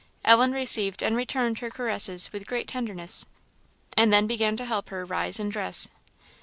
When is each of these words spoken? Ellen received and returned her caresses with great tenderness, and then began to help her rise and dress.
Ellen 0.25 0.51
received 0.51 1.03
and 1.03 1.15
returned 1.15 1.59
her 1.59 1.69
caresses 1.69 2.33
with 2.33 2.47
great 2.47 2.67
tenderness, 2.67 3.27
and 3.95 4.11
then 4.11 4.25
began 4.25 4.57
to 4.57 4.65
help 4.65 4.89
her 4.89 5.05
rise 5.05 5.39
and 5.39 5.51
dress. 5.51 5.89